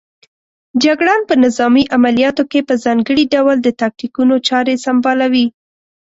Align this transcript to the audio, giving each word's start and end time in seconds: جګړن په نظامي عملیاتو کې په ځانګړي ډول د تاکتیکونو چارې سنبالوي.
جګړن 0.83 1.21
په 1.29 1.33
نظامي 1.43 1.83
عملیاتو 1.95 2.43
کې 2.51 2.59
په 2.67 2.73
ځانګړي 2.83 3.23
ډول 3.33 3.57
د 3.61 3.69
تاکتیکونو 3.81 4.35
چارې 4.47 4.75
سنبالوي. 4.85 5.45